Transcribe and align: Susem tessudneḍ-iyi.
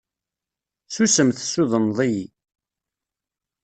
Susem 0.93 1.29
tessudneḍ-iyi. 1.31 2.25